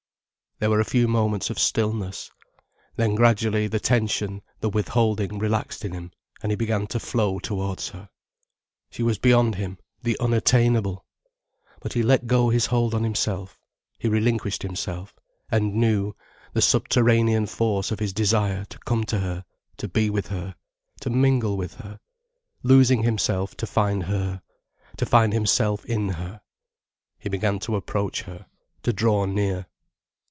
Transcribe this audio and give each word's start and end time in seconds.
There 0.59 0.69
were 0.69 0.79
a 0.79 0.85
few 0.85 1.07
moments 1.07 1.49
of 1.49 1.57
stillness. 1.57 2.29
Then 2.95 3.15
gradually, 3.15 3.65
the 3.65 3.79
tension, 3.79 4.43
the 4.59 4.69
withholding 4.69 5.39
relaxed 5.39 5.83
in 5.83 5.91
him, 5.93 6.11
and 6.43 6.51
he 6.51 6.55
began 6.55 6.85
to 6.85 6.99
flow 6.99 7.39
towards 7.39 7.89
her. 7.89 8.09
She 8.91 9.01
was 9.01 9.17
beyond 9.17 9.55
him, 9.55 9.79
the 10.03 10.15
unattainable. 10.19 11.03
But 11.79 11.93
he 11.93 12.03
let 12.03 12.27
go 12.27 12.49
his 12.51 12.67
hold 12.67 12.93
on 12.93 13.01
himself, 13.03 13.59
he 13.97 14.07
relinquished 14.07 14.61
himself, 14.61 15.15
and 15.49 15.73
knew 15.73 16.13
the 16.53 16.61
subterranean 16.61 17.47
force 17.47 17.89
of 17.89 17.99
his 17.99 18.13
desire 18.13 18.63
to 18.65 18.77
come 18.85 19.03
to 19.05 19.17
her, 19.17 19.45
to 19.77 19.87
be 19.87 20.11
with 20.11 20.27
her, 20.27 20.53
to 20.99 21.09
mingle 21.09 21.57
with 21.57 21.73
her, 21.77 21.99
losing 22.61 23.01
himself 23.01 23.57
to 23.57 23.65
find 23.65 24.03
her, 24.03 24.43
to 24.97 25.07
find 25.07 25.33
himself 25.33 25.83
in 25.85 26.09
her. 26.09 26.39
He 27.17 27.29
began 27.29 27.57
to 27.61 27.75
approach 27.75 28.21
her, 28.21 28.45
to 28.83 28.93
draw 28.93 29.25
near. 29.25 29.65